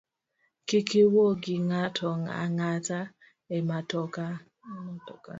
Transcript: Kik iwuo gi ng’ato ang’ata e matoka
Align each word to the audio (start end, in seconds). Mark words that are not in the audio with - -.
Kik 0.67 0.87
iwuo 1.01 1.29
gi 1.43 1.55
ng’ato 1.67 2.07
ang’ata 2.41 2.99
e 3.57 3.59
matoka 3.69 4.25